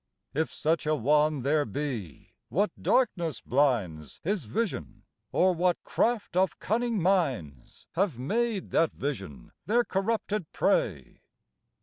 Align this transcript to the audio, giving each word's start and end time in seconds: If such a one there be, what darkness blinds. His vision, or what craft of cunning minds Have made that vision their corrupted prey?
If 0.33 0.51
such 0.51 0.87
a 0.87 0.95
one 0.95 1.43
there 1.43 1.63
be, 1.63 2.33
what 2.49 2.71
darkness 2.81 3.39
blinds. 3.39 4.19
His 4.23 4.45
vision, 4.45 5.03
or 5.31 5.53
what 5.53 5.77
craft 5.83 6.35
of 6.35 6.57
cunning 6.57 6.99
minds 6.99 7.85
Have 7.91 8.17
made 8.17 8.71
that 8.71 8.93
vision 8.93 9.51
their 9.67 9.83
corrupted 9.83 10.51
prey? 10.53 11.21